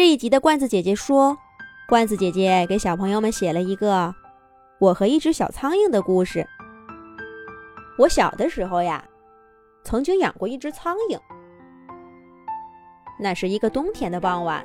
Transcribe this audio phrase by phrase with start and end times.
[0.00, 1.36] 这一集的罐子姐姐说，
[1.86, 4.14] 罐子姐姐给小朋友们写了一个
[4.78, 6.48] 我和一只小苍蝇的故事。
[7.98, 9.04] 我小的时候呀，
[9.84, 11.20] 曾经养过一只苍蝇。
[13.20, 14.64] 那是一个冬天的傍晚，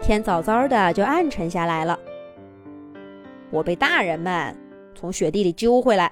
[0.00, 2.00] 天早早的就暗沉下来了。
[3.50, 4.56] 我被大人们
[4.94, 6.10] 从雪地里揪回来，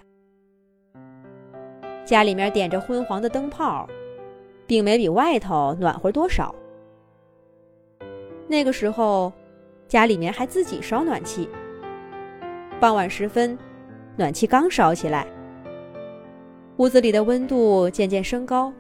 [2.05, 3.89] 家里面点着昏黄的灯泡，
[4.67, 6.55] 并没比外头暖和多少。
[8.49, 9.31] 那个时候，
[9.87, 11.49] 家里面还自己烧暖气。
[12.81, 13.59] 傍晚时分，
[14.17, 15.27] 暖气刚烧起来，
[16.79, 18.73] 屋子里的温度渐渐升高，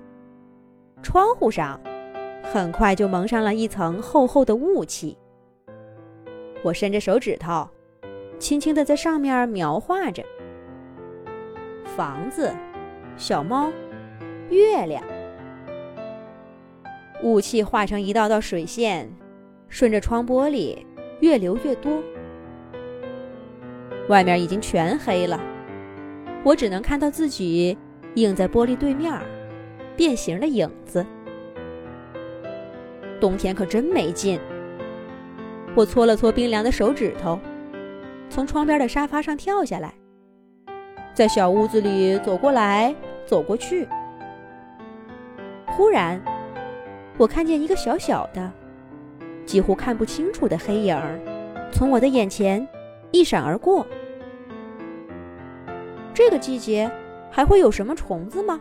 [1.02, 1.78] 窗户上
[2.42, 5.18] 很快就蒙上了一层厚厚的雾气。
[6.62, 7.68] 我伸着手指头，
[8.38, 10.24] 轻轻地在上面描画着
[11.84, 12.54] 房子、
[13.18, 13.70] 小猫、
[14.48, 15.02] 月亮。
[17.22, 19.12] 雾气化成一道道水线。
[19.68, 20.76] 顺着窗玻璃
[21.20, 22.02] 越流越多，
[24.08, 25.40] 外面已经全黑了，
[26.42, 27.76] 我只能看到自己
[28.14, 29.12] 映在玻璃对面
[29.96, 31.04] 变形的影子。
[33.20, 34.40] 冬天可真没劲。
[35.74, 37.38] 我搓了搓冰凉的手指头，
[38.30, 39.92] 从窗边的沙发上跳下来，
[41.12, 42.94] 在小屋子里走过来
[43.26, 43.86] 走过去。
[45.66, 46.20] 忽然，
[47.16, 48.50] 我看见一个小小的。
[49.48, 51.18] 几乎看不清楚的黑影儿，
[51.72, 52.68] 从我的眼前
[53.12, 53.86] 一闪而过。
[56.12, 56.90] 这个季节
[57.30, 58.60] 还会有什么虫子吗？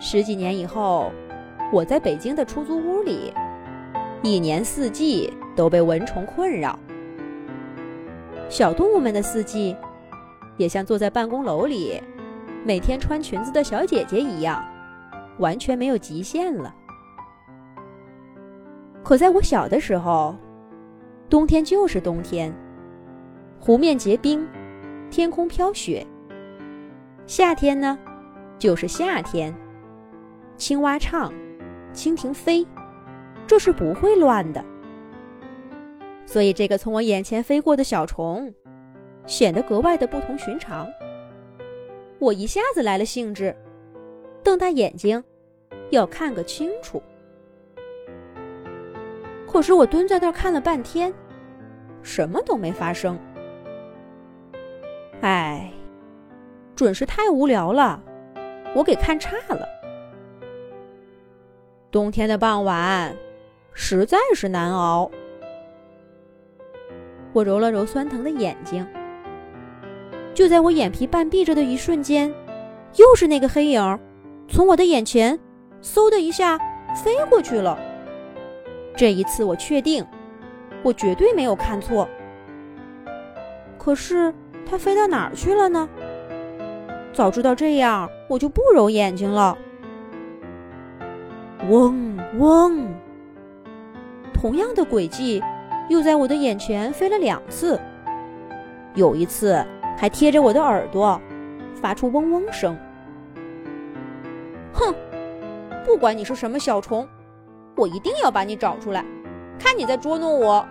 [0.00, 1.12] 十几年以后，
[1.72, 3.32] 我在北京的出租屋里，
[4.24, 6.76] 一年四季都被蚊虫困扰。
[8.48, 9.76] 小动物们的四季，
[10.56, 12.02] 也像坐在办公楼里，
[12.64, 14.60] 每天穿裙子的小姐姐一样，
[15.38, 16.74] 完全没有极限了。
[19.04, 20.34] 可在我小的时候，
[21.28, 22.50] 冬天就是冬天，
[23.60, 24.48] 湖面结冰，
[25.10, 26.04] 天空飘雪。
[27.26, 27.98] 夏天呢，
[28.58, 29.54] 就是夏天，
[30.56, 31.30] 青蛙唱，
[31.92, 32.66] 蜻蜓飞，
[33.46, 34.64] 这是不会乱的。
[36.24, 38.52] 所以，这个从我眼前飞过的小虫，
[39.26, 40.88] 显得格外的不同寻常。
[42.18, 43.54] 我一下子来了兴致，
[44.42, 45.22] 瞪大眼睛，
[45.90, 47.02] 要看个清楚。
[49.54, 51.14] 可是我蹲在那儿看了半天，
[52.02, 53.16] 什么都没发生。
[55.20, 55.72] 哎，
[56.74, 58.02] 准是太无聊了，
[58.74, 59.64] 我给看差了。
[61.92, 63.16] 冬天的傍晚
[63.72, 65.08] 实在是难熬。
[67.32, 68.84] 我揉了揉酸疼的眼睛，
[70.34, 72.28] 就在我眼皮半闭着的一瞬间，
[72.96, 74.00] 又是那个黑影，
[74.48, 75.38] 从我的眼前
[75.80, 76.58] 嗖的一下
[77.04, 77.93] 飞过去了。
[78.96, 80.04] 这一次我确定，
[80.82, 82.08] 我绝对没有看错。
[83.78, 84.32] 可是
[84.64, 85.88] 它飞到哪儿去了呢？
[87.12, 89.56] 早知道这样，我就不揉眼睛了。
[91.68, 92.86] 嗡嗡，
[94.32, 95.42] 同样的轨迹
[95.88, 97.80] 又在我的眼前飞了两次，
[98.94, 99.64] 有一次
[99.96, 101.20] 还贴着我的耳朵，
[101.74, 102.76] 发出嗡嗡声。
[104.72, 104.94] 哼，
[105.84, 107.06] 不管你是什么小虫。
[107.76, 109.04] 我一定要把你找出来，
[109.58, 110.66] 看你在捉弄我。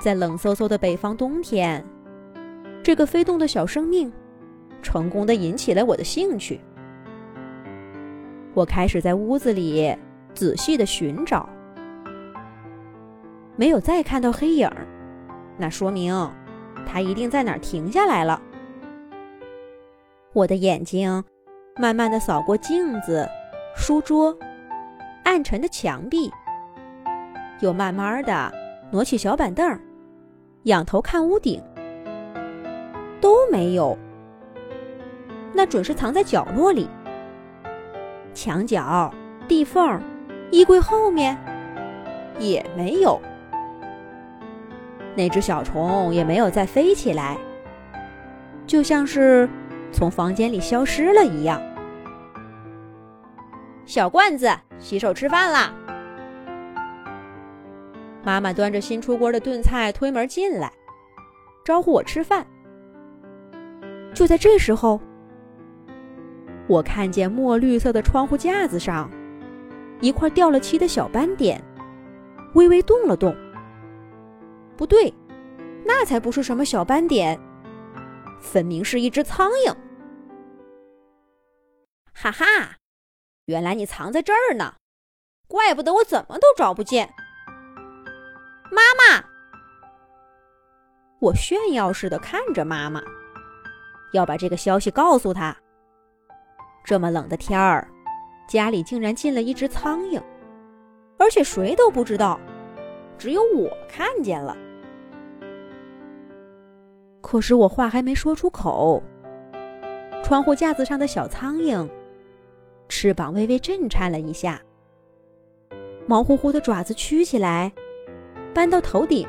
[0.00, 1.84] 在冷飕飕的北方冬天，
[2.84, 4.12] 这个飞动的小生命，
[4.80, 6.60] 成功的引起了我的兴趣。
[8.54, 9.96] 我开始在屋子里
[10.34, 11.48] 仔细的寻找，
[13.56, 14.86] 没有再看到黑影儿，
[15.56, 16.14] 那说明
[16.86, 18.40] 它一定在哪儿停下来了。
[20.32, 21.24] 我的眼睛
[21.76, 23.28] 慢慢的扫过镜子。
[23.74, 24.36] 书桌、
[25.24, 26.30] 暗沉的墙壁，
[27.60, 28.52] 又慢慢的
[28.90, 29.78] 挪起小板凳，
[30.64, 31.62] 仰头看屋顶，
[33.20, 33.96] 都没有。
[35.52, 36.88] 那准是藏在角落里，
[38.34, 39.12] 墙角、
[39.46, 40.00] 地缝、
[40.50, 41.36] 衣柜后面
[42.38, 43.20] 也没有。
[45.16, 47.36] 那只小虫也没有再飞起来，
[48.66, 49.48] 就像是
[49.92, 51.60] 从房间里消失了一样。
[53.88, 55.72] 小罐子，洗手吃饭啦！
[58.22, 60.70] 妈妈端着新出锅的炖菜推门进来，
[61.64, 62.46] 招呼我吃饭。
[64.12, 65.00] 就在这时候，
[66.66, 69.10] 我看见墨绿色的窗户架子上
[70.02, 71.58] 一块掉了漆的小斑点，
[72.52, 73.34] 微微动了动。
[74.76, 75.10] 不对，
[75.86, 77.40] 那才不是什么小斑点，
[78.38, 79.74] 分明是一只苍蝇！
[82.12, 82.77] 哈哈！
[83.48, 84.74] 原来你藏在这儿呢，
[85.46, 87.08] 怪不得我怎么都找不见。
[88.70, 89.24] 妈妈，
[91.18, 93.02] 我炫耀似的看着妈妈，
[94.12, 95.56] 要把这个消息告诉她。
[96.84, 97.88] 这么冷的天儿，
[98.46, 100.22] 家里竟然进了一只苍蝇，
[101.18, 102.38] 而且谁都不知道，
[103.16, 104.54] 只有我看见了。
[107.22, 109.02] 可是我话还没说出口，
[110.22, 111.88] 窗户架子上的小苍蝇
[112.88, 114.60] 翅膀微微震颤了一下，
[116.06, 117.70] 毛乎乎的爪子曲起来，
[118.54, 119.28] 搬到头顶，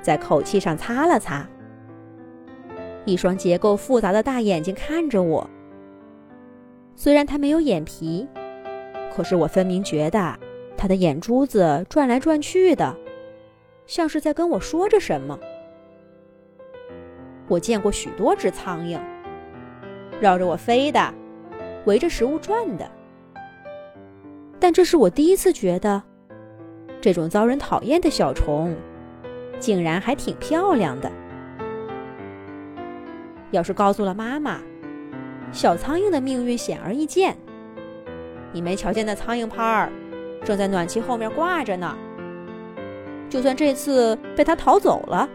[0.00, 1.48] 在口气上擦了擦，
[3.04, 5.48] 一双结构复杂的大眼睛看着我。
[6.96, 8.26] 虽然它没有眼皮，
[9.14, 10.36] 可是我分明觉得
[10.76, 12.96] 它的眼珠子转来转去的，
[13.86, 15.38] 像是在跟我说着什么。
[17.46, 18.98] 我见过许多只苍蝇，
[20.20, 21.14] 绕着我飞的，
[21.84, 22.90] 围着食物转的，
[24.60, 26.02] 但这是我第一次觉得，
[27.00, 28.76] 这种遭人讨厌的小虫，
[29.58, 31.10] 竟然还挺漂亮的。
[33.50, 34.60] 要是告诉了妈妈。
[35.50, 37.34] 小苍蝇的命运显而易见。
[38.52, 39.90] 你没瞧见那苍蝇拍儿
[40.44, 41.96] 正在暖气后面挂着呢。
[43.30, 45.26] 就算这次被它逃走了，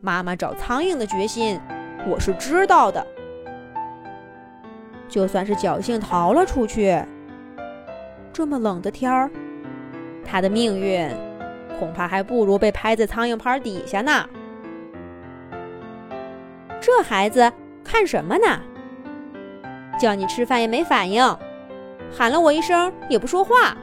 [0.00, 1.60] 妈妈找苍蝇的决心
[2.08, 3.06] 我是知道的。
[5.12, 6.98] 就算是侥幸逃了出去，
[8.32, 9.30] 这么冷的天儿，
[10.24, 11.06] 他的命运
[11.78, 14.26] 恐怕还不如被拍在苍蝇拍底下呢。
[16.80, 17.52] 这孩子
[17.84, 18.58] 看什么呢？
[20.00, 21.22] 叫你吃饭也没反应，
[22.10, 23.76] 喊了我一声也不说话。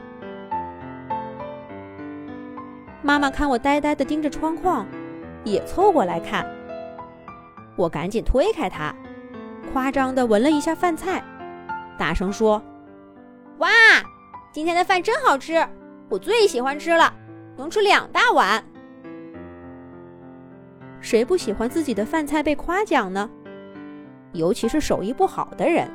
[3.03, 4.83] 妈妈看我呆呆的盯着窗框，
[5.43, 6.43] 也凑过来看。
[7.75, 8.91] 我赶紧推开她，
[9.71, 11.23] 夸张的闻了一下饭菜，
[11.97, 12.61] 大声说
[13.59, 13.69] ：“哇，
[14.51, 15.65] 今天的饭真好吃，
[16.09, 17.13] 我最喜欢吃了，
[17.55, 18.63] 能吃两大碗。”
[21.01, 23.29] 谁不喜欢自己的饭菜被夸奖呢？
[24.33, 25.89] 尤其是手艺不好的人。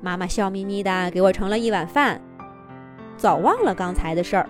[0.00, 2.20] 妈妈笑眯眯的给我盛了一碗饭，
[3.16, 4.48] 早忘了刚才的事儿。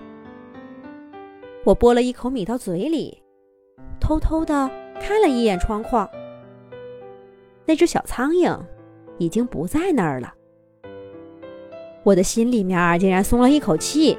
[1.65, 3.23] 我拨了一口米到嘴里，
[4.01, 4.71] 偷偷的
[5.01, 6.09] 看了一眼窗框，
[7.67, 8.59] 那只小苍蝇
[9.19, 10.33] 已经不在那儿了。
[12.05, 14.17] 我的心里面竟然松了一口气。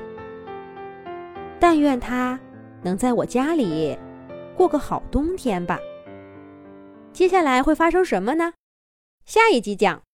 [1.59, 2.39] 但愿它
[2.83, 3.97] 能在我家里
[4.55, 5.79] 过个好冬天吧。
[7.11, 8.53] 接下来会发生什么呢？
[9.25, 10.06] 下一集讲。